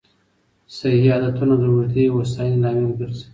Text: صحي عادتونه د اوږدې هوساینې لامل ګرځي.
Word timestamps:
صحي 0.75 1.07
عادتونه 1.13 1.55
د 1.59 1.63
اوږدې 1.71 2.03
هوساینې 2.15 2.57
لامل 2.63 2.91
ګرځي. 2.99 3.25